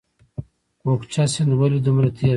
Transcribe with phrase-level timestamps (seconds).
[0.81, 2.29] کوکچه سیند ولې دومره تیز دی؟